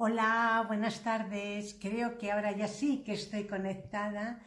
[0.00, 1.76] Hola, buenas tardes.
[1.80, 4.40] Creo que ahora ya sí que estoy conectada.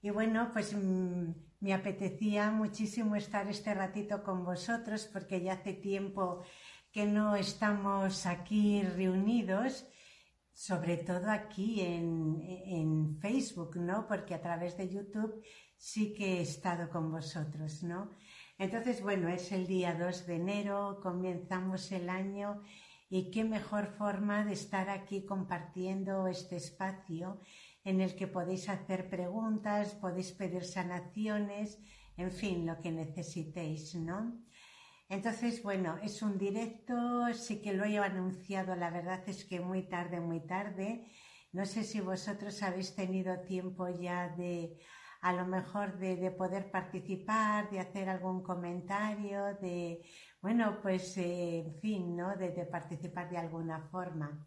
[0.00, 5.72] Y bueno, pues mm, me apetecía muchísimo estar este ratito con vosotros porque ya hace
[5.72, 6.44] tiempo
[6.92, 9.84] que no estamos aquí reunidos,
[10.52, 14.06] sobre todo aquí en, en Facebook, ¿no?
[14.06, 15.42] Porque a través de YouTube
[15.76, 18.12] sí que he estado con vosotros, ¿no?
[18.56, 22.62] Entonces, bueno, es el día 2 de enero, comenzamos el año
[23.14, 27.42] y qué mejor forma de estar aquí compartiendo este espacio
[27.84, 31.78] en el que podéis hacer preguntas, podéis pedir sanaciones,
[32.16, 34.42] en fin, lo que necesitéis, ¿no?
[35.10, 36.94] Entonces, bueno, es un directo,
[37.34, 41.04] sí que lo he anunciado, la verdad es que muy tarde, muy tarde.
[41.52, 44.78] No sé si vosotros habéis tenido tiempo ya de
[45.22, 50.02] a lo mejor de, poder participar, de hacer algún comentario, de,
[50.40, 52.36] bueno, pues, eh, en fin, ¿no?
[52.36, 54.44] De, participar de alguna forma.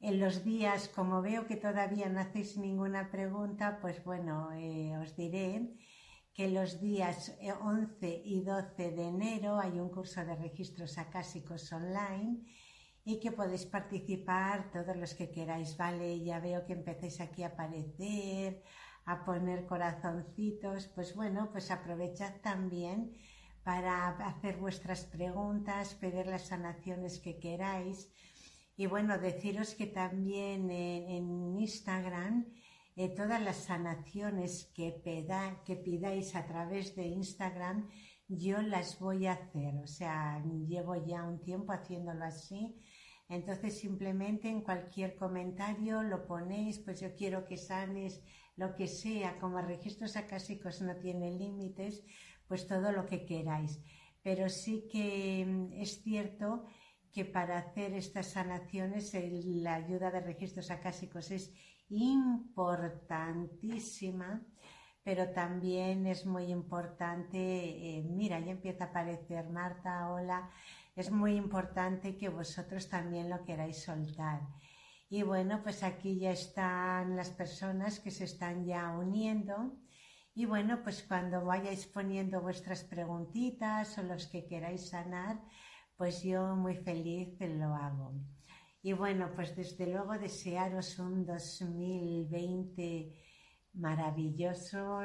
[0.00, 5.14] En los días, como veo que todavía no hacéis ninguna pregunta, pues bueno, eh, os
[5.14, 5.76] diré
[6.34, 11.72] que los días 11 eh, y 12 de enero hay un curso de registros acásicos
[11.72, 12.42] online
[13.04, 16.24] y que podéis participar todos los que queráis, ¿vale?
[16.24, 18.64] Ya veo que empecéis aquí a aparecer,
[19.04, 23.12] a poner corazoncitos, pues bueno, pues aprovechad también
[23.64, 28.10] para hacer vuestras preguntas, pedir las sanaciones que queráis.
[28.76, 32.46] Y bueno, deciros que también en, Instagram
[32.96, 35.00] eh, todas las sanaciones que,
[35.64, 37.88] que pidáis a través de Instagram,
[38.28, 39.76] yo las voy a hacer.
[39.82, 42.74] O sea, llevo ya un tiempo haciéndolo así.
[43.28, 48.22] Entonces simplemente en cualquier comentario lo ponéis, pues yo quiero que sanes
[48.56, 52.04] lo que sea, como registros acásicos no tienen límites,
[52.46, 53.80] pues todo lo que queráis.
[54.22, 56.64] Pero sí que mm, es cierto
[57.12, 61.52] que para hacer estas sanaciones la ayuda de registros acásicos es
[61.88, 64.42] importantísima,
[65.02, 70.50] pero también es muy importante, eh, mira, ya empieza a aparecer Marta, hola,
[70.96, 74.40] es muy importante que vosotros también lo queráis soltar
[75.12, 79.76] y bueno, pues aquí ya están las personas que se están ya uniendo.
[80.34, 85.38] Y bueno, pues cuando vayáis poniendo vuestras preguntitas o los que queráis sanar,
[85.98, 88.14] pues yo muy feliz lo hago.
[88.80, 93.14] Y bueno, pues desde luego desearos un 2020
[93.74, 95.00] maravilloso.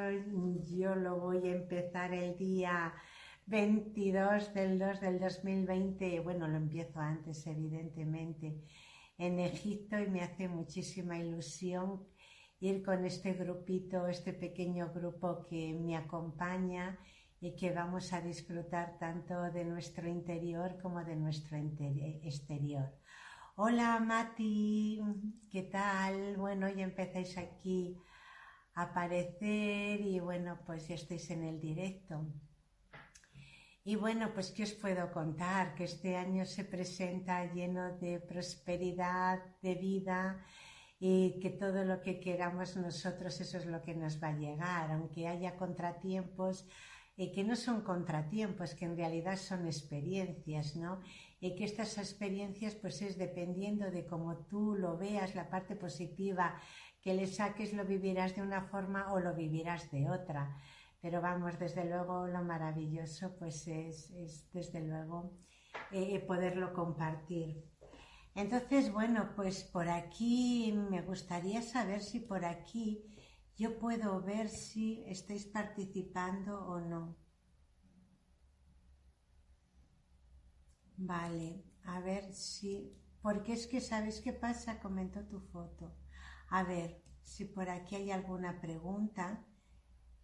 [0.70, 2.94] Yo lo voy a empezar el día
[3.44, 6.20] 22 del 2 del 2020.
[6.20, 8.64] Bueno, lo empiezo antes, evidentemente
[9.18, 12.06] en Egipto y me hace muchísima ilusión
[12.60, 16.98] ir con este grupito, este pequeño grupo que me acompaña
[17.40, 22.94] y que vamos a disfrutar tanto de nuestro interior como de nuestro exterior.
[23.56, 25.00] Hola Mati,
[25.50, 26.36] ¿qué tal?
[26.36, 27.96] Bueno, ya empezáis aquí
[28.74, 32.24] a aparecer y bueno, pues ya estáis en el directo.
[33.88, 35.74] Y bueno, pues ¿qué os puedo contar?
[35.74, 40.44] Que este año se presenta lleno de prosperidad, de vida
[41.00, 44.92] y que todo lo que queramos nosotros eso es lo que nos va a llegar,
[44.92, 46.66] aunque haya contratiempos
[47.16, 51.00] y que no son contratiempos, que en realidad son experiencias, ¿no?
[51.40, 56.60] Y que estas experiencias pues es dependiendo de cómo tú lo veas, la parte positiva
[57.00, 60.58] que le saques, lo vivirás de una forma o lo vivirás de otra.
[61.00, 64.12] Pero vamos, desde luego lo maravilloso pues es,
[64.52, 65.38] desde luego
[65.92, 67.64] eh, poderlo compartir.
[68.34, 73.04] Entonces, bueno, pues por aquí me gustaría saber si por aquí
[73.56, 77.16] yo puedo ver si estáis participando o no.
[80.96, 82.92] Vale, a ver si...
[83.20, 84.80] Porque es que, ¿sabéis qué pasa?
[84.80, 85.96] Comentó tu foto.
[86.50, 89.44] A ver, si por aquí hay alguna pregunta.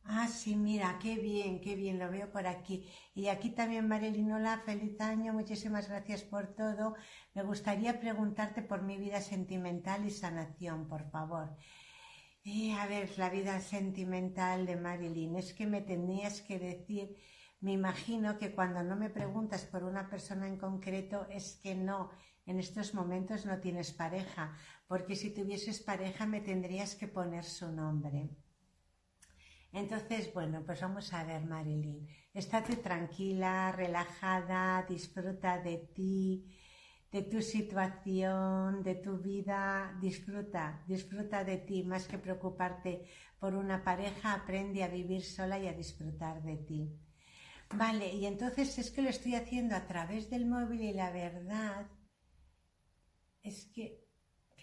[0.06, 2.87] Ah, sí, mira, qué bien, qué bien, lo veo por aquí.
[3.15, 6.94] Y aquí también, Marilinola, feliz año, muchísimas gracias por todo.
[7.34, 11.56] Me gustaría preguntarte por mi vida sentimental y sanación, por favor.
[12.44, 17.17] Eh, a ver, la vida sentimental de Marilyn, es que me tenías que decir,
[17.61, 22.11] me imagino que cuando no me preguntas por una persona en concreto es que no,
[22.46, 24.56] en estos momentos no tienes pareja,
[24.87, 28.44] porque si tuvieses pareja me tendrías que poner su nombre.
[29.75, 32.06] Entonces, bueno, pues vamos a ver, Marilyn.
[32.32, 36.47] Estate tranquila, relajada, disfruta de ti,
[37.11, 43.05] de tu situación, de tu vida, disfruta, disfruta de ti, más que preocuparte
[43.41, 46.97] por una pareja, aprende a vivir sola y a disfrutar de ti.
[47.75, 51.88] Vale, y entonces es que lo estoy haciendo a través del móvil y la verdad
[53.43, 54.03] es que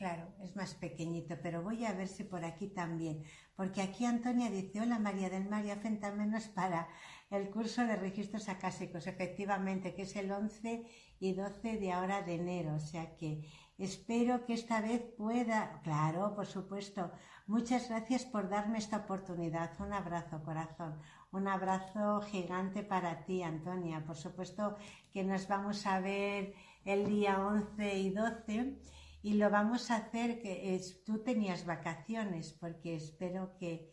[0.02, 3.24] Claro, es más pequeñito, pero voy a ver si por aquí también.
[3.56, 6.88] Porque aquí Antonia dice, hola María del Mar, y menos para
[7.30, 10.88] el curso de registros acásicos, efectivamente, que es el 11
[11.20, 12.78] y 12 de ahora de enero.
[12.78, 17.12] O sea que espero que esta vez pueda, claro, por supuesto.
[17.46, 19.80] Muchas gracias por darme esta oportunidad.
[19.80, 21.00] Un abrazo, corazón.
[21.32, 24.04] Un abrazo gigante para ti, Antonia.
[24.04, 24.78] Por supuesto
[25.14, 26.56] que nos vamos a ver
[26.86, 28.80] el día 11 y 12
[29.22, 33.92] y lo vamos a hacer que es, tú tenías vacaciones porque espero que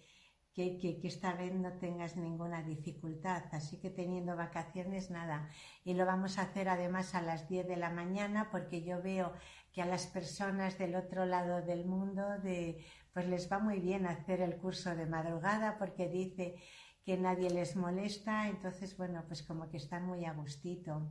[0.58, 3.44] que, esta vez no tengas ninguna dificultad.
[3.52, 5.48] Así que teniendo vacaciones, nada.
[5.84, 9.32] Y lo vamos a hacer además a las 10 de la mañana porque yo veo
[9.72, 14.06] que a las personas del otro lado del mundo de, pues les va muy bien
[14.06, 16.56] hacer el curso de madrugada porque dice
[17.04, 18.48] que nadie les molesta.
[18.48, 21.08] Entonces, bueno, pues como que están muy a gustito.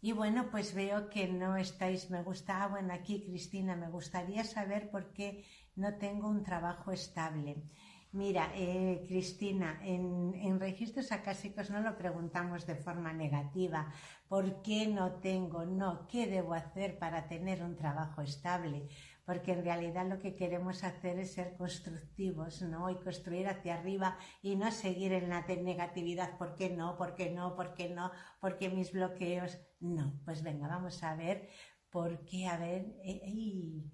[0.00, 4.44] Y bueno, pues veo que no estáis, me gusta, ah, bueno, aquí Cristina, me gustaría
[4.44, 7.64] saber por qué no tengo un trabajo estable.
[8.12, 13.92] Mira, eh, Cristina, en, registros acásicos no lo preguntamos de forma negativa.
[14.28, 15.66] ¿Por qué no tengo?
[15.66, 18.88] No, ¿qué debo hacer para tener un trabajo estable?
[19.28, 22.88] Porque en realidad lo que queremos hacer es ser constructivos, ¿no?
[22.88, 26.38] Y construir hacia arriba y no seguir en la negatividad.
[26.38, 26.96] ¿Por qué no?
[26.96, 27.54] ¿Por qué no?
[27.54, 28.10] ¿Por qué no?
[28.40, 29.58] ¿Por qué mis bloqueos?
[29.80, 31.50] No, pues venga, vamos a ver
[31.90, 33.20] por qué, a ver, eh,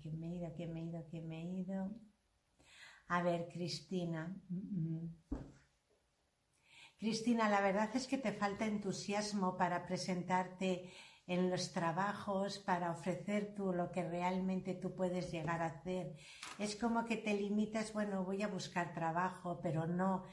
[0.01, 1.91] que me he ido, que me he ido, que me he ido.
[3.09, 4.41] A ver, Cristina.
[6.97, 10.93] Cristina, la verdad es que te falta entusiasmo para presentarte
[11.26, 16.15] en los trabajos, para ofrecer tú lo que realmente tú puedes llegar a hacer.
[16.59, 20.25] Es como que te limitas, bueno, voy a buscar trabajo, pero no.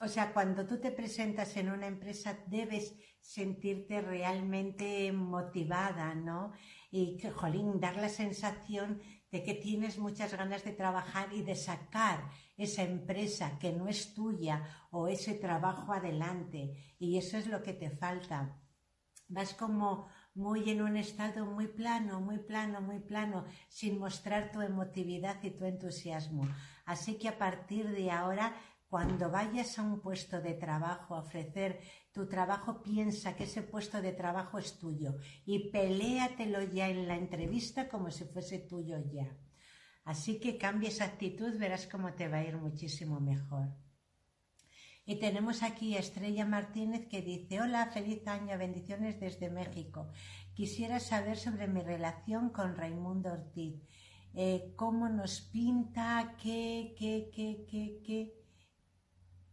[0.00, 6.52] O sea, cuando tú te presentas en una empresa debes sentirte realmente motivada, ¿no?
[6.90, 9.00] Y, jolín, dar la sensación
[9.30, 14.12] de que tienes muchas ganas de trabajar y de sacar esa empresa que no es
[14.14, 16.94] tuya o ese trabajo adelante.
[16.98, 18.60] Y eso es lo que te falta.
[19.28, 24.60] Vas como muy en un estado muy plano, muy plano, muy plano, sin mostrar tu
[24.60, 26.48] emotividad y tu entusiasmo.
[26.84, 28.54] Así que a partir de ahora
[28.94, 31.80] cuando vayas a un puesto de trabajo a ofrecer
[32.12, 37.16] tu trabajo, piensa que ese puesto de trabajo es tuyo y peléatelo ya en la
[37.16, 39.36] entrevista como si fuese tuyo ya.
[40.04, 43.83] Así que cambia esa actitud, verás cómo te va a ir muchísimo mejor.
[45.06, 50.08] Y tenemos aquí a Estrella Martínez que dice, hola, feliz año, bendiciones desde México.
[50.54, 53.82] Quisiera saber sobre mi relación con Raimundo Ortiz.
[54.34, 56.36] Eh, ¿Cómo nos pinta?
[56.42, 58.44] ¿Qué, qué, qué, qué, qué?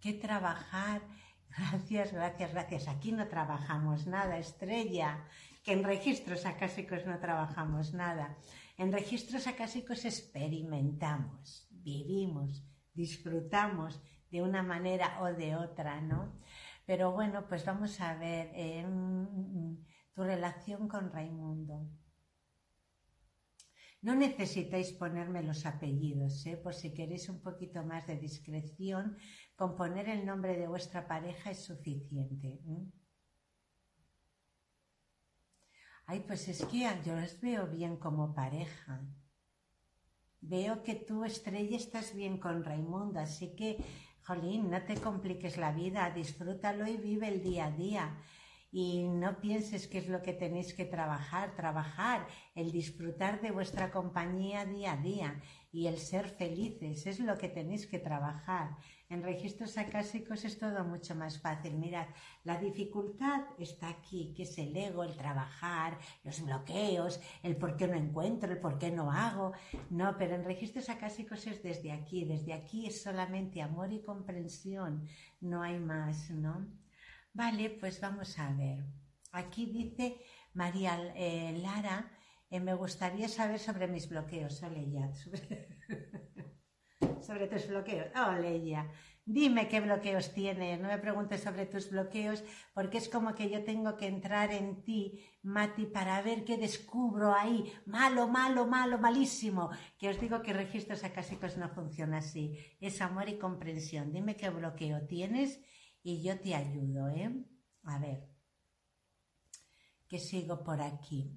[0.02, 1.02] que trabajar.
[1.58, 2.88] Gracias, gracias, gracias.
[2.88, 5.28] Aquí no trabajamos nada, estrella,
[5.64, 8.38] que en registros acásicos no trabajamos nada.
[8.78, 12.64] En registros acásicos experimentamos, vivimos,
[12.94, 14.02] disfrutamos
[14.32, 16.40] de una manera o de otra, ¿no?
[16.86, 18.86] Pero bueno, pues vamos a ver eh,
[20.14, 21.88] tu relación con Raimundo.
[24.02, 26.58] No necesitáis ponerme los apellidos, ¿eh?
[26.58, 29.16] por si queréis un poquito más de discreción,
[29.56, 32.60] con poner el nombre de vuestra pareja es suficiente.
[36.08, 39.08] Ay, pues es que yo los veo bien como pareja.
[40.42, 43.78] Veo que tú, Estrella, estás bien con Raimundo, así que,
[44.24, 48.18] jolín, no te compliques la vida, disfrútalo y vive el día a día
[48.72, 52.26] y no pienses que es lo que tenéis que trabajar, trabajar,
[52.56, 55.42] el disfrutar de vuestra compañía día a día
[55.74, 58.78] y el ser felices, es lo que tenéis que trabajar.
[59.12, 61.74] En registros acásicos es todo mucho más fácil.
[61.74, 62.08] Mirad,
[62.46, 67.90] la dificultad está aquí, que es el ego, el trabajar, los bloqueos, el por qué
[67.90, 69.52] no encuentro, el por qué no hago.
[69.90, 75.06] No, pero en registros acásicos es desde aquí, desde aquí es solamente amor y comprensión,
[75.42, 76.66] no hay más, ¿no?
[77.34, 78.82] Vale, pues vamos a ver.
[79.34, 80.22] Aquí dice
[80.54, 82.10] María eh, Lara,
[82.50, 84.62] eh, me gustaría saber sobre mis bloqueos.
[87.22, 88.08] sobre, tus bloqueos.
[88.16, 88.92] Ole ya.
[89.26, 92.44] Dime qué bloqueos tienes, no me preguntes sobre tus bloqueos,
[92.74, 97.34] porque es como que yo tengo que entrar en ti, Mati, para ver qué descubro
[97.34, 97.72] ahí.
[97.86, 99.70] Malo, malo, malo, malísimo.
[100.00, 102.58] Que os digo que registros acásicos no funciona así.
[102.80, 104.12] Es amor y comprensión.
[104.12, 105.62] Dime qué bloqueo tienes
[106.04, 107.32] y yo te ayudo, ¿eh?
[107.84, 108.28] A ver,
[110.08, 111.32] que sigo por aquí.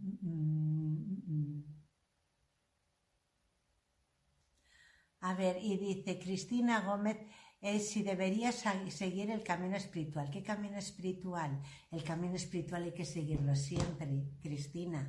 [5.29, 7.17] A ver, y dice Cristina Gómez,
[7.63, 10.29] eh, si deberías seguir el camino espiritual.
[10.31, 11.63] ¿Qué camino espiritual?
[11.91, 14.07] El camino espiritual hay que seguirlo siempre,
[14.43, 15.01] Cristina.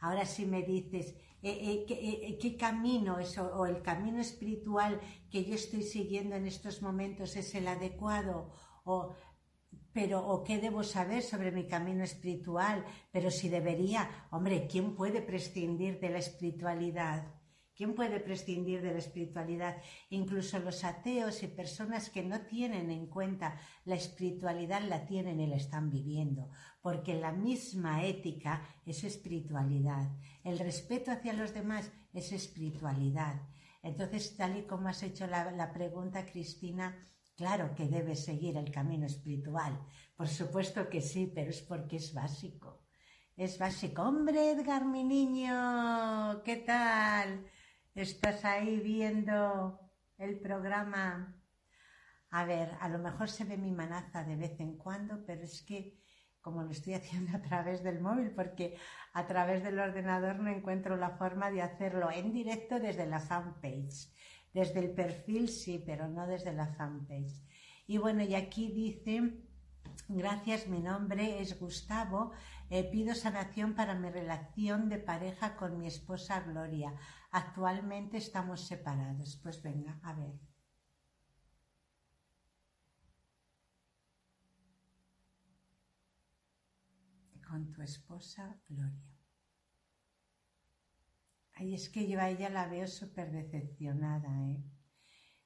[0.00, 5.54] Ahora si me dices, eh, ¿qué, ¿qué, camino es, o el camino espiritual que yo
[5.54, 8.50] estoy siguiendo en estos momentos es el adecuado?
[8.84, 9.14] O
[9.92, 15.22] pero o qué debo saber sobre mi camino espiritual, pero si debería, hombre, ¿quién puede
[15.22, 17.32] prescindir de la espiritualidad?
[17.76, 19.82] ¿Quién puede prescindir de la espiritualidad?
[20.10, 25.46] Incluso los ateos y personas que no tienen en cuenta la espiritualidad la tienen y
[25.46, 26.50] la están viviendo,
[26.80, 30.10] porque la misma ética es espiritualidad,
[30.44, 33.42] el respeto hacia los demás es espiritualidad.
[33.82, 36.96] Entonces, tal y como has hecho la, la pregunta, Cristina,
[37.36, 39.74] Claro que debes seguir el camino espiritual.
[40.14, 42.84] Por supuesto que sí, pero es porque es básico.
[43.36, 44.02] Es básico.
[44.02, 47.44] Hombre, Edgar, mi niño, ¿qué tal?
[47.94, 49.78] ¿Estás ahí viendo
[50.18, 51.40] el programa?
[52.28, 55.62] A ver, a lo mejor se ve mi manaza de vez en cuando, pero es
[55.62, 55.96] que
[56.40, 58.76] como lo estoy haciendo a través del móvil, porque
[59.12, 64.12] a través del ordenador no encuentro la forma de hacerlo en directo desde la fanpage.
[64.52, 67.44] Desde el perfil sí, pero no desde la fanpage.
[67.86, 69.40] Y bueno, y aquí dice,
[70.08, 72.32] gracias, mi nombre es Gustavo,
[72.76, 76.92] eh, pido sanación para mi relación de pareja con mi esposa Gloria.
[77.30, 79.38] Actualmente estamos separados.
[79.40, 80.34] Pues venga, a ver.
[87.48, 89.14] Con tu esposa Gloria.
[91.52, 94.64] Ay, es que yo a ella la veo súper decepcionada, ¿eh?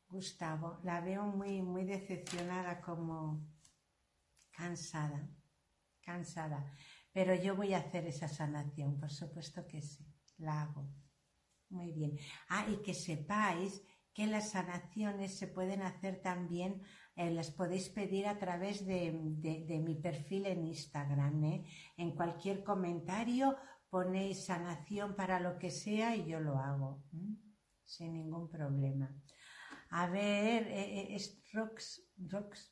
[0.08, 3.46] Gustavo, la veo muy, muy decepcionada, como
[4.50, 5.28] cansada,
[6.00, 6.72] cansada.
[7.18, 10.06] Pero yo voy a hacer esa sanación, por supuesto que sí,
[10.36, 10.88] la hago.
[11.68, 12.16] Muy bien.
[12.48, 13.82] Ah, y que sepáis
[14.14, 16.80] que las sanaciones se pueden hacer también,
[17.16, 21.64] eh, las podéis pedir a través de, de mi perfil en Instagram, ¿eh?
[21.96, 23.56] en cualquier comentario
[23.90, 27.02] ponéis sanación para lo que sea y yo lo hago,
[27.84, 29.12] sin ningún problema.
[29.90, 32.70] A ver, eh, eh, es Rox, Rox,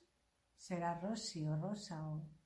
[0.55, 2.37] será Rosy o Rosa o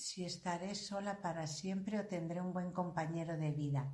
[0.00, 3.92] si estaré sola para siempre o tendré un buen compañero de vida.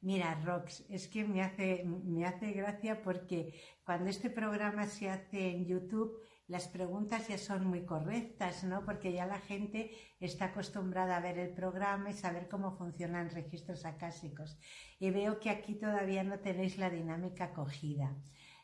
[0.00, 5.50] Mira, Rox, es que me hace, me hace gracia porque cuando este programa se hace
[5.50, 8.84] en YouTube, las preguntas ya son muy correctas, ¿no?
[8.84, 13.84] Porque ya la gente está acostumbrada a ver el programa y saber cómo funcionan registros
[13.84, 14.58] acásicos.
[14.98, 18.16] Y veo que aquí todavía no tenéis la dinámica cogida.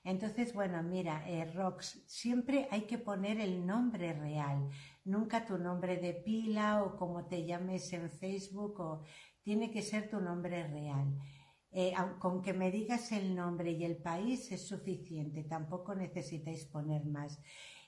[0.08, 4.70] Entonces, bueno, mira, eh, Rox, siempre hay que poner el nombre real,
[5.04, 9.02] nunca tu nombre de pila o como te llames en Facebook, o
[9.42, 11.14] tiene que ser tu nombre real.
[11.70, 17.04] Eh, con que me digas el nombre y el país es suficiente, tampoco necesitáis poner
[17.04, 17.38] más.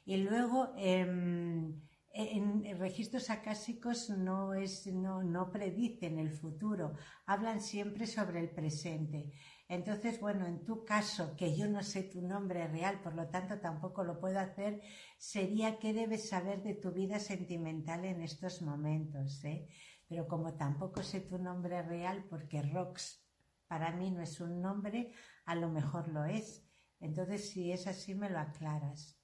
[0.05, 1.81] Y luego, em,
[2.13, 6.95] en registros acásicos no, es, no, no predicen el futuro,
[7.27, 9.33] hablan siempre sobre el presente.
[9.69, 13.61] Entonces, bueno, en tu caso, que yo no sé tu nombre real, por lo tanto
[13.61, 14.83] tampoco lo puedo hacer,
[15.17, 19.45] sería qué debes saber de tu vida sentimental en estos momentos.
[19.45, 19.69] ¿eh?
[20.09, 23.25] Pero como tampoco sé tu nombre real, porque Rox
[23.69, 25.13] para mí no es un nombre,
[25.45, 26.67] a lo mejor lo es.
[26.99, 29.17] Entonces, si es así, me lo aclaras.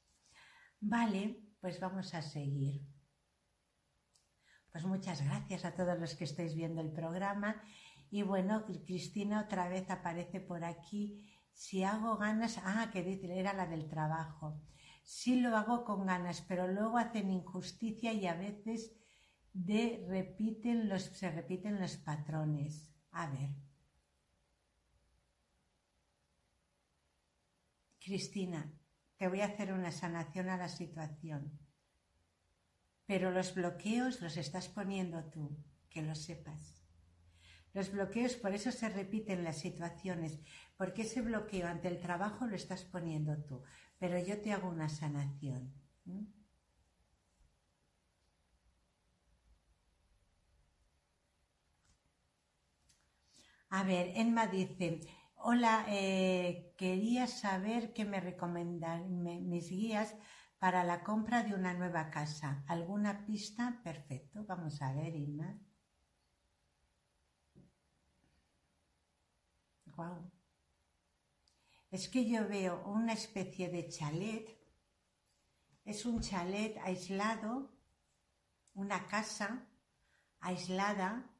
[0.78, 2.80] Vale, pues vamos a seguir.
[4.70, 7.60] Pues muchas gracias a todos los que estáis viendo el programa.
[8.08, 11.28] Y bueno, Cristina otra vez aparece por aquí.
[11.52, 14.62] Si hago ganas, ah, que era la del trabajo.
[15.02, 18.92] Sí lo hago con ganas, pero luego hacen injusticia y a veces
[19.52, 22.94] repiten los, se repiten los patrones.
[23.10, 23.50] A ver.
[27.98, 28.72] Cristina,
[29.16, 31.58] te voy a hacer una sanación a la situación.
[33.06, 35.56] Pero los bloqueos los estás poniendo tú,
[35.88, 36.82] que lo sepas.
[37.72, 40.38] Los bloqueos por eso se repiten las situaciones,
[40.76, 43.62] porque ese bloqueo ante el trabajo lo estás poniendo tú,
[43.98, 45.74] pero yo te hago una sanación.
[53.68, 55.00] A ver, Enma dice,
[55.48, 60.16] Hola, eh, quería saber qué me recomendan mis guías
[60.58, 62.64] para la compra de una nueva casa.
[62.66, 63.80] ¿Alguna pista?
[63.84, 64.44] Perfecto.
[64.44, 65.56] Vamos a ver, Irma.
[69.96, 70.32] Wow.
[71.92, 74.48] Es que yo veo una especie de chalet.
[75.84, 77.70] Es un chalet aislado,
[78.74, 79.64] una casa
[80.40, 81.30] aislada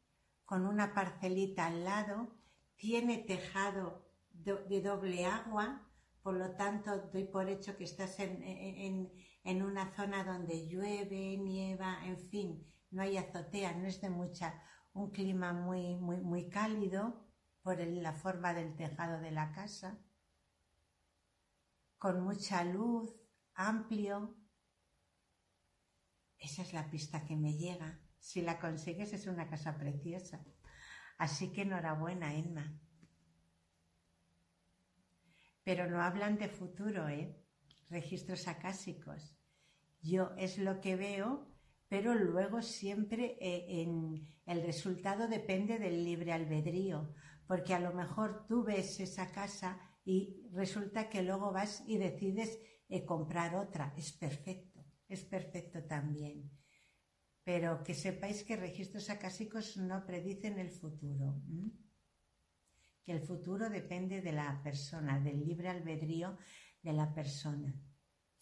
[0.45, 2.46] con una parcelita al lado
[2.77, 5.89] tiene tejado de doble agua,
[6.23, 9.13] por lo tanto doy por hecho que estás en,
[9.45, 15.11] una zona donde llueve, nieva, en fin, no hay azotea, no es de mucha un
[15.11, 17.27] clima muy, muy, muy cálido
[17.63, 19.99] por la forma del tejado de la casa,
[21.99, 23.15] con mucha luz,
[23.55, 24.37] amplio.
[26.39, 28.01] Esa es la pista que me llega.
[28.19, 30.45] Si la consigues es una casa preciosa.
[31.19, 32.79] Así que enhorabuena, Emma.
[35.65, 37.35] Pero no hablan de futuro, ¿eh?
[37.89, 39.37] Registros acásicos.
[40.01, 41.49] Yo es lo que veo,
[41.89, 47.15] pero luego siempre eh, en el resultado depende del libre albedrío,
[47.47, 52.61] porque a lo mejor tú ves esa casa y resulta que luego vas y decides
[52.89, 53.93] eh, comprar otra.
[53.97, 56.51] Es perfecto, es perfecto también.
[57.47, 61.27] Pero que sepáis que registros acásicos no predicen el futuro.
[63.05, 66.37] Que el futuro depende de la persona, del libre albedrío
[66.83, 67.73] de la persona.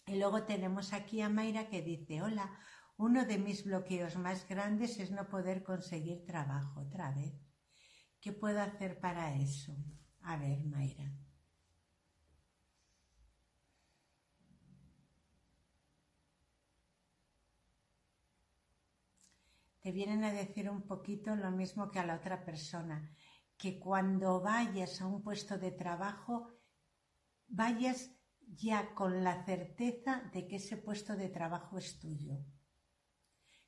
[0.06, 2.46] Y luego tenemos aquí a Mayra que dice, hola,
[2.96, 7.34] uno de mis bloqueos más grandes es no poder conseguir trabajo otra vez.
[8.20, 9.76] ¿Qué puedo hacer para eso?
[10.22, 11.12] A ver, Mayra.
[19.84, 23.14] Te vienen a decir un poquito lo mismo que a la otra persona,
[23.58, 26.48] que cuando vayas a un puesto de trabajo,
[27.48, 28.10] vayas
[28.48, 32.46] ya con la certeza de que ese puesto de trabajo es tuyo.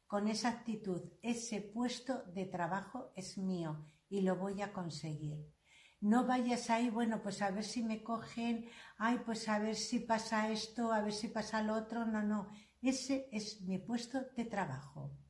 [0.06, 5.52] Con esa actitud, ese puesto de trabajo es mío y lo voy a conseguir.
[6.00, 9.98] No vayas ahí, bueno, pues a ver si me cogen, ay, pues a ver si
[9.98, 12.06] pasa esto, a ver si pasa lo otro.
[12.06, 12.48] No, no,
[12.80, 15.25] ese es mi puesto de trabajo.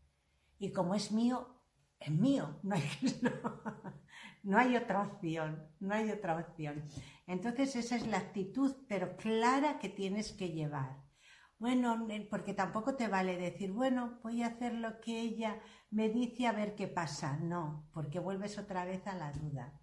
[0.59, 1.57] Y como es mío,
[1.99, 2.83] es mío, no hay,
[4.43, 6.85] no hay otra opción, no hay otra opción.
[7.27, 11.05] Entonces esa es la actitud, pero clara que tienes que llevar.
[11.59, 15.59] Bueno, porque tampoco te vale decir, bueno, voy a hacer lo que ella
[15.91, 17.39] me dice a ver qué pasa.
[17.39, 19.81] No, porque vuelves otra vez a la duda.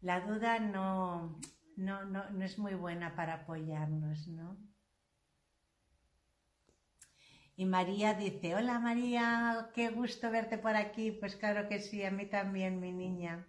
[0.00, 1.38] La duda no,
[1.76, 4.56] no, no, no es muy buena para apoyarnos, ¿no?
[7.56, 11.12] Y María dice, hola María, qué gusto verte por aquí.
[11.12, 13.46] Pues claro que sí, a mí también, mi niña.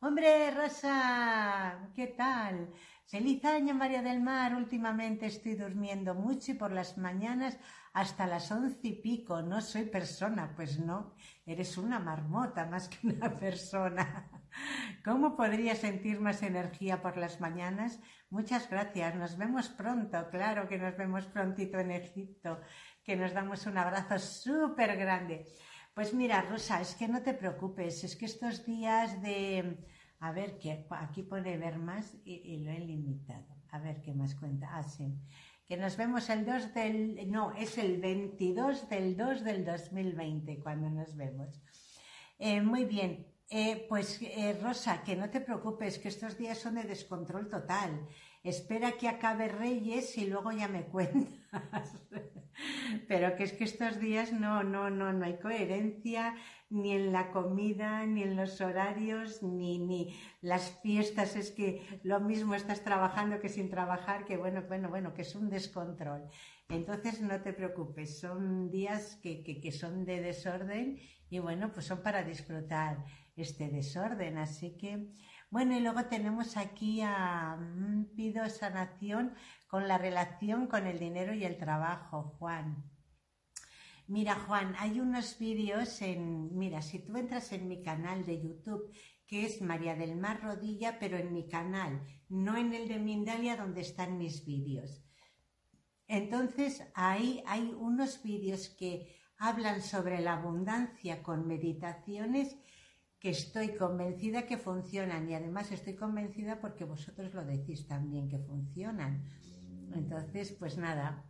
[0.00, 2.72] Hombre, Rosa, ¿qué tal?
[3.06, 4.54] Feliz año, María del Mar.
[4.54, 7.58] Últimamente estoy durmiendo mucho y por las mañanas
[7.92, 9.40] hasta las once y pico.
[9.40, 11.14] No soy persona, pues no.
[11.46, 14.28] Eres una marmota más que una persona.
[15.04, 18.00] ¿Cómo podría sentir más energía por las mañanas?
[18.30, 19.14] Muchas gracias.
[19.14, 20.28] Nos vemos pronto.
[20.30, 22.60] Claro que nos vemos prontito en Egipto,
[23.04, 25.46] que nos damos un abrazo súper grande.
[25.94, 29.78] Pues mira, Rosa, es que no te preocupes, es que estos días de
[30.24, 33.44] a ver, que aquí pone ver más y, lo he limitado.
[33.72, 34.70] A ver qué más cuenta.
[34.72, 35.12] Ah, sí.
[35.66, 37.30] Que nos vemos el 2 del...
[37.30, 41.60] No, es el 22 del 2 del 2020 cuando nos vemos.
[42.38, 43.26] Eh, muy bien.
[43.50, 48.08] Eh, pues eh, Rosa, que no te preocupes, que estos días son de descontrol total.
[48.42, 51.92] Espera que acabe Reyes y luego ya me cuentas.
[53.08, 56.34] Pero que es que estos días no, no, no, no hay coherencia,
[56.70, 61.36] ni en la comida, ni en los horarios, ni, ni las fiestas.
[61.36, 65.34] Es que lo mismo estás trabajando que sin trabajar, que bueno, bueno, bueno, que es
[65.34, 66.28] un descontrol.
[66.68, 70.98] Entonces no te preocupes, son días que, que, que son de desorden
[71.30, 73.04] y bueno, pues son para disfrutar
[73.36, 74.38] este desorden.
[74.38, 75.10] Así que,
[75.54, 79.34] bueno, y luego tenemos aquí a mm, Pido Sanación
[79.68, 82.90] con la relación con el dinero y el trabajo, Juan.
[84.08, 88.90] Mira, Juan, hay unos vídeos en, mira, si tú entras en mi canal de YouTube,
[89.28, 93.56] que es María del Mar Rodilla, pero en mi canal, no en el de Mindalia
[93.56, 95.04] donde están mis vídeos.
[96.08, 102.56] Entonces, ahí hay unos vídeos que hablan sobre la abundancia con meditaciones
[103.24, 108.38] que estoy convencida que funcionan y además estoy convencida porque vosotros lo decís también que
[108.38, 109.24] funcionan.
[109.94, 111.24] Entonces, pues nada,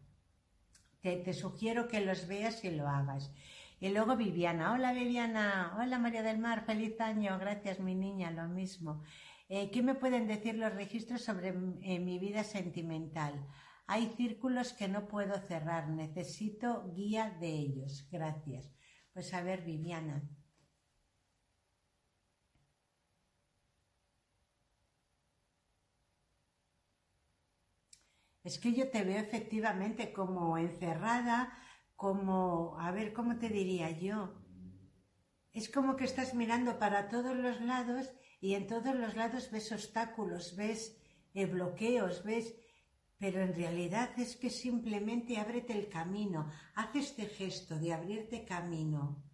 [1.02, 3.32] te, sugiero que los veas y lo hagas.
[3.78, 8.48] Y luego Viviana, hola Viviana, hola María del Mar, feliz año, gracias mi niña, lo
[8.48, 9.04] mismo.
[9.48, 11.50] Eh, ¿Qué me pueden decir los registros sobre
[11.82, 13.46] eh, mi vida sentimental?
[13.86, 18.72] Hay círculos que no puedo cerrar, necesito guía de ellos, gracias.
[19.12, 20.28] Pues a ver, Viviana,
[28.44, 31.58] Es que yo te veo efectivamente como encerrada,
[31.96, 34.34] como, a ver, ¿cómo te diría yo?
[35.52, 39.72] Es como que estás mirando para todos los lados y en todos los lados ves
[39.72, 40.96] obstáculos, ves
[41.32, 42.54] eh, bloqueos, ves...
[43.16, 49.24] Pero en realidad es que simplemente ábrete el camino, haz este gesto de abrirte camino.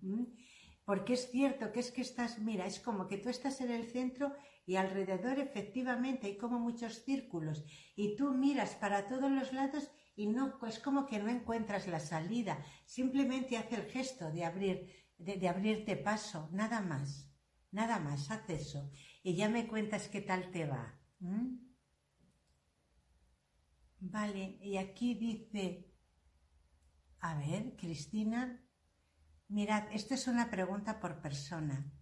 [0.85, 3.85] Porque es cierto que es que estás, mira, es como que tú estás en el
[3.91, 4.35] centro
[4.67, 7.65] y alrededor efectivamente hay como muchos círculos
[7.97, 12.01] y tú miras para todos los lados y no, es como que no encuentras la
[12.01, 17.31] salida, simplemente hace el gesto de abrir, de, abrirte paso, nada más,
[17.71, 18.91] nada más, haz eso
[19.23, 20.99] y ya me cuentas qué tal te va.
[24.01, 25.87] Vale, y aquí dice,
[27.21, 28.65] a ver, Cristina,
[29.51, 31.93] mirad, esto es una pregunta por persona.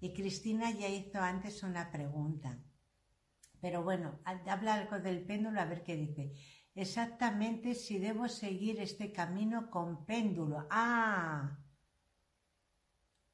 [0.00, 2.58] Y Cristina ya hizo antes una pregunta.
[3.60, 6.32] Pero bueno, habla algo del péndulo, a ver qué dice.
[6.74, 10.66] Exactamente si debo seguir este camino con péndulo.
[10.70, 11.58] Ah,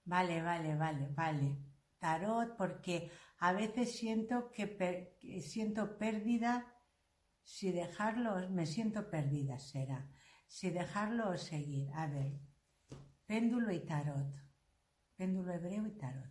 [0.05, 1.59] vale, vale, vale, vale.
[1.99, 6.67] Tarot, porque a veces siento que, siento pérdida.
[7.43, 10.09] Si dejarlo, me siento perdida, será.
[10.47, 11.91] Si dejarlo o seguir.
[11.95, 12.39] A ver,
[13.33, 14.31] péndulo y tarot.
[15.17, 16.31] Péndulo hebreo y tarot.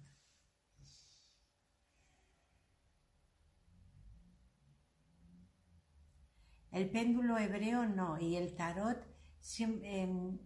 [6.70, 9.00] El péndulo hebreo no, y el tarot
[9.58, 10.38] em,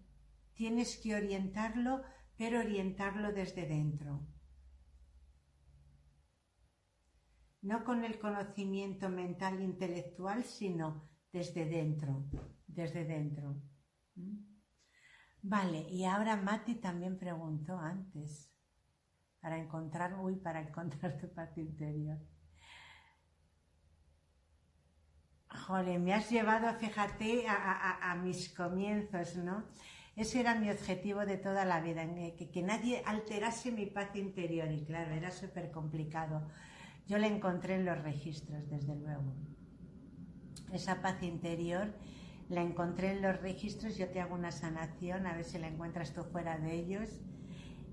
[0.53, 2.03] tienes que orientarlo,
[2.37, 4.25] pero orientarlo desde dentro.
[7.63, 12.29] No con el conocimiento mental e intelectual, sino desde dentro,
[12.67, 13.61] desde dentro.
[14.15, 14.54] ¿Mm?
[15.47, 18.51] Vale, y ahora Mati también preguntó antes,
[19.39, 22.17] para encontrar, uy, para encontrar tu paz interior.
[25.47, 29.65] Jole, me has llevado, fíjate, a, mis comienzos, ¿no?
[30.15, 32.03] Ese era mi objetivo de toda la vida,
[32.35, 36.49] que, que nadie alterase mi paz interior y claro, era súper complicado.
[37.05, 39.35] Yo la encontré en los registros, desde luego.
[40.73, 41.93] Esa paz interior
[42.49, 46.13] la encontré en los registros, yo te hago una sanación, a ver si la encuentras
[46.13, 47.09] tú fuera de ellos.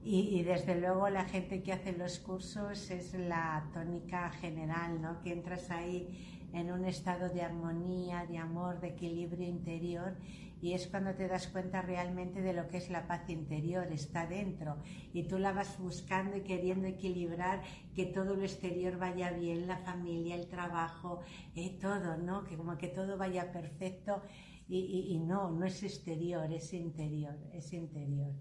[0.05, 5.21] Y, y, desde luego la gente que hace los cursos es la tónica general, ¿no?
[5.21, 10.17] Que entras ahí en un estado de armonía, de amor, de equilibrio interior
[10.63, 14.29] y es cuando te das cuenta realmente de lo que es la paz interior, está
[14.29, 14.79] dentro
[15.13, 17.63] y tú la vas buscando y queriendo equilibrar
[17.97, 21.21] que todo lo exterior vaya bien, la familia, el trabajo,
[21.57, 22.45] eh, todo, ¿no?
[22.45, 24.23] Que como que todo vaya perfecto
[24.69, 28.33] y, no, no es exterior, es interior, es interior.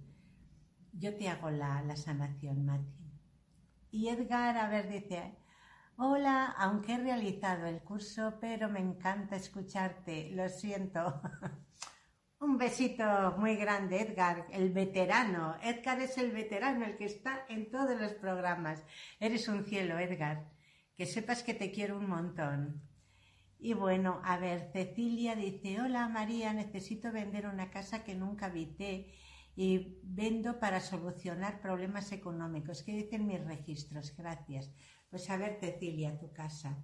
[0.94, 3.12] Yo te hago la, la sanación, Mati.
[3.90, 5.38] Y Edgar, a ver, dice,
[5.98, 11.20] Hola, aunque he realizado el curso, pero me encanta escucharte, lo siento.
[12.42, 15.58] Un besito muy grande, Edgar, el veterano.
[15.62, 18.84] Edgar es el veterano, el que está en todos los programas.
[19.20, 20.50] Eres un cielo, Edgar.
[20.96, 22.82] Que sepas que te quiero un montón.
[23.60, 29.14] Y bueno, a ver, Cecilia dice, hola María, necesito vender una casa que nunca habité
[29.56, 32.82] y vendo para solucionar problemas económicos.
[32.82, 34.16] ¿Qué dicen mis registros?
[34.18, 34.72] Gracias.
[35.12, 36.76] Pues a ver, Cecilia, tu casa.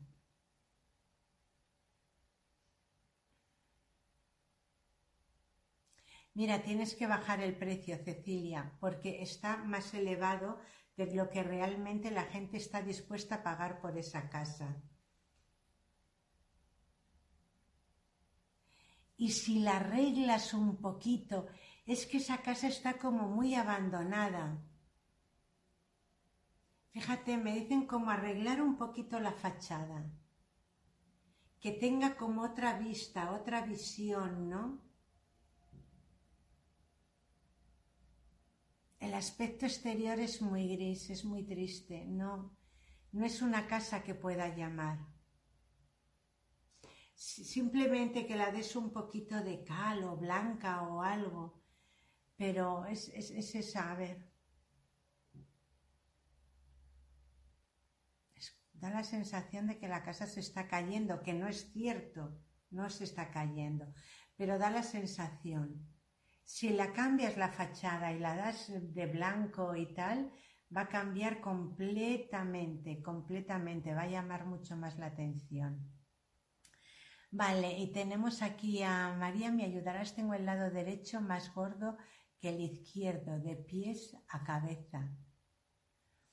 [6.38, 10.60] Mira, tienes que bajar el precio, Cecilia, porque está más elevado
[10.96, 14.80] de lo que realmente la gente está dispuesta a pagar por esa casa.
[19.18, 21.48] Y si la arreglas un poquito,
[21.88, 24.64] es que esa casa está como muy abandonada.
[26.92, 30.06] Fíjate, me dicen como arreglar un poquito la fachada,
[31.60, 34.87] que tenga como otra vista, otra visión, ¿no?
[39.00, 42.58] El aspecto exterior es muy gris, es muy triste, no,
[43.12, 45.00] no es una casa que pueda llamar.
[47.14, 51.64] Simplemente que la des un poquito de cal o blanca o algo,
[52.36, 54.28] pero es, es, es esa, ver,
[58.80, 62.90] da la sensación de que la casa se está cayendo, que no es cierto, no
[62.90, 63.92] se está cayendo,
[64.36, 65.97] pero da la sensación.
[66.48, 70.32] Si la cambias la fachada y la das de blanco y tal,
[70.76, 75.92] va a cambiar completamente, completamente, va a llamar mucho más la atención.
[77.32, 81.98] Vale, y tenemos aquí a María, me ayudarás, tengo el lado derecho más gordo
[82.40, 85.14] que el izquierdo, de pies a cabeza.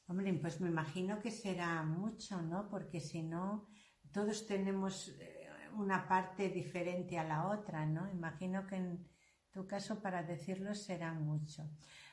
[0.07, 2.69] Hombre, pues me imagino que será mucho, ¿no?
[2.71, 3.67] Porque si no,
[4.13, 8.09] todos tenemos eh, una parte diferente a la otra, ¿no?
[8.13, 9.14] Imagino que en
[9.55, 11.63] tu caso, para decirlo, será mucho.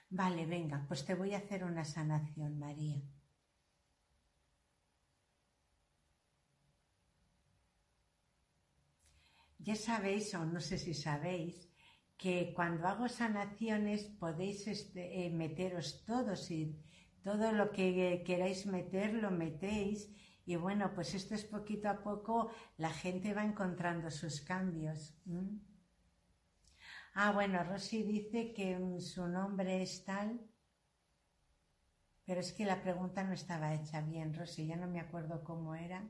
[0.09, 3.01] Vale, venga, pues te voy a hacer una sanación, María.
[9.57, 11.55] Ya sabéis, o no sé si sabéis,
[12.17, 16.77] que cuando hago sanaciones podéis este, eh, meteros todos y
[17.23, 20.09] todo lo que queráis meter lo metéis
[20.45, 25.15] y bueno, pues esto es poquito a poco, la gente va encontrando sus cambios.
[27.13, 30.41] Ah, bueno, Rosy dice que mm, su nombre es tal,
[32.25, 35.75] pero es que la pregunta no estaba hecha bien, Rosy, ya no me acuerdo cómo
[35.75, 36.01] era.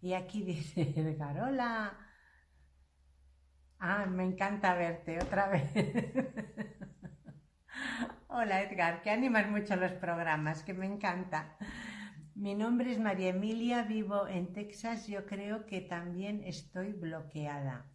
[0.00, 1.96] Y aquí dice Edgar, hola.
[3.80, 5.70] Ah, me encanta verte otra vez.
[8.28, 11.56] hola Edgar, que animas mucho los programas, que me encanta.
[12.40, 15.08] Mi nombre es María Emilia, vivo en Texas.
[15.08, 17.90] Yo creo que también estoy bloqueada.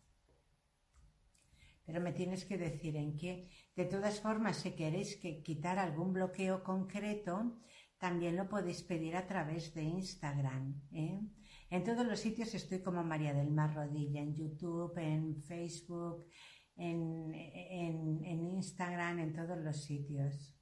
[1.85, 3.47] Pero me tienes que decir en qué.
[3.73, 7.57] De todas formas, si queréis que quitar algún bloqueo concreto,
[7.97, 10.75] también lo podéis pedir a través de Instagram.
[10.91, 11.21] ¿eh?
[11.69, 16.27] En todos los sitios estoy como María del Mar Rodilla, en YouTube, en Facebook,
[16.75, 20.53] en, en Instagram, en todos los sitios.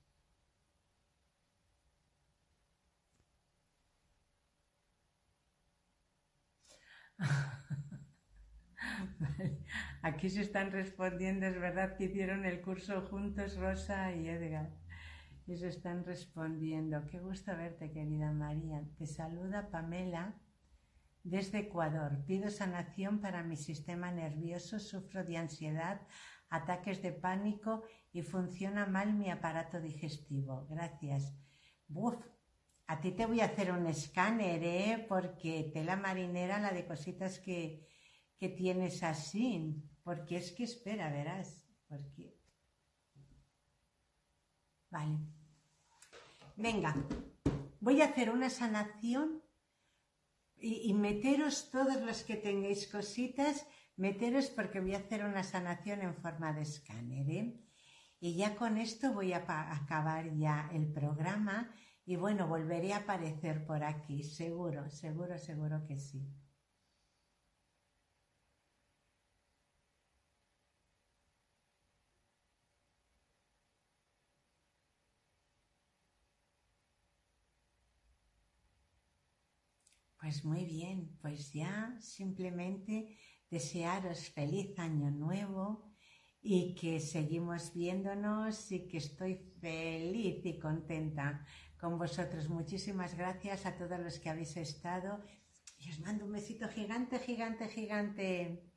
[10.02, 14.72] Aquí se están respondiendo, es verdad que hicieron el curso juntos Rosa y Edgar.
[15.48, 17.06] Y se están respondiendo.
[17.08, 18.84] Qué gusto verte, querida María.
[18.98, 20.36] Te saluda Pamela
[21.24, 22.24] desde Ecuador.
[22.26, 24.80] Pido sanación para mi sistema nervioso.
[24.80, 26.02] Sufro de ansiedad,
[26.50, 30.68] ataques de pánico y funciona mal mi aparato digestivo.
[30.70, 31.36] Gracias.
[31.88, 32.16] Buf,
[32.92, 35.06] a ti te voy a hacer un escáner, ¿eh?
[35.08, 37.88] Porque tela marinera, la de cositas que,
[38.38, 39.82] que tienes así.
[40.04, 41.64] Porque es que espera, verás.
[41.88, 42.36] Porque...
[44.90, 45.20] Vale.
[46.58, 46.94] Venga,
[47.80, 49.42] voy a hacer una sanación
[50.58, 56.02] y, y, meteros todos los que tengáis cositas, meteros porque voy a hacer una sanación
[56.02, 57.30] en forma de escáner.
[57.30, 57.58] ¿eh?
[58.20, 61.74] Y ya con esto voy a acabar ya el programa
[62.06, 66.28] y bueno, volveré a aparecer por aquí, seguro, seguro, seguro que sí.
[80.20, 83.18] Pues muy bien, pues ya simplemente
[83.50, 85.92] desearos feliz año nuevo
[86.42, 91.46] y que seguimos viéndonos y que estoy feliz y contenta
[91.82, 92.48] con vosotros.
[92.48, 95.20] Muchísimas gracias a todos los que habéis estado
[95.80, 98.71] y os mando un besito gigante, gigante, gigante.